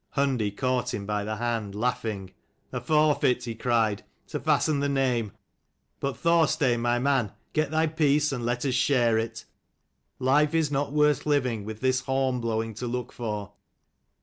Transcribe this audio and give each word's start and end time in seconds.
Hundi 0.15 0.49
caught 0.49 0.95
him 0.95 1.05
by 1.05 1.23
the 1.23 1.35
hand, 1.35 1.75
laughing. 1.75 2.31
"A 2.71 2.81
forfeit," 2.81 3.43
he 3.43 3.53
cried, 3.53 4.03
"to 4.29 4.39
fasten 4.39 4.79
the 4.79 4.89
name! 4.89 5.31
But 5.99 6.17
Thorstein, 6.17 6.81
my 6.81 6.97
man, 6.97 7.31
get 7.53 7.69
thy 7.69 7.85
peace, 7.85 8.31
and 8.31 8.43
let 8.43 8.65
us 8.65 8.73
share 8.73 9.19
it. 9.19 9.45
Life 10.17 10.55
is 10.55 10.71
not 10.71 10.91
worth 10.91 11.27
living, 11.27 11.65
with 11.65 11.81
this 11.81 11.99
horn 11.99 12.39
blowing 12.39 12.73
to 12.73 12.87
look 12.87 13.11
for." 13.11 13.51